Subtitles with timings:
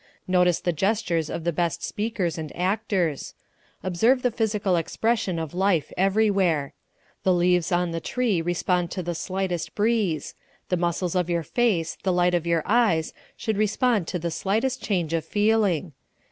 [0.27, 3.35] Notice the gestures of the best speakers and actors.
[3.83, 6.73] Observe the physical expression of life everywhere.
[7.21, 10.33] The leaves on the tree respond to the slightest breeze.
[10.69, 14.81] The muscles of your face, the light of your eyes, should respond to the slightest
[14.81, 15.93] change of feeling.